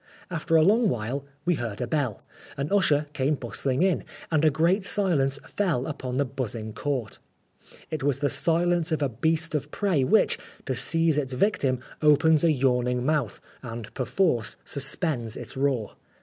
[0.31, 2.23] After a long while we heard a bell,
[2.57, 7.19] an usher came bustling in, and a great silence fell upon the buzzing Court.
[7.91, 12.43] It was the silence of a beast of prey which, to seize its victim, opens
[12.43, 15.95] a yawning mouth, and perforce suspends its roar.